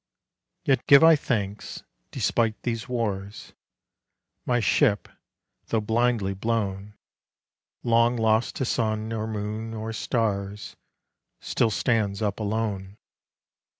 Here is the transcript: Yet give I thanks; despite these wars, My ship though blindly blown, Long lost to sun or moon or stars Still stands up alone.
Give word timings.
Yet 0.65 0.87
give 0.87 1.03
I 1.03 1.15
thanks; 1.15 1.83
despite 2.09 2.59
these 2.63 2.89
wars, 2.89 3.53
My 4.47 4.59
ship 4.59 5.07
though 5.67 5.79
blindly 5.79 6.33
blown, 6.33 6.95
Long 7.83 8.15
lost 8.17 8.55
to 8.55 8.65
sun 8.65 9.13
or 9.13 9.27
moon 9.27 9.75
or 9.75 9.93
stars 9.93 10.75
Still 11.39 11.69
stands 11.69 12.19
up 12.23 12.39
alone. 12.39 12.97